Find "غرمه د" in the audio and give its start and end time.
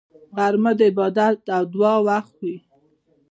0.35-0.81